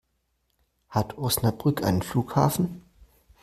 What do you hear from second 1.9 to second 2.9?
Flughafen?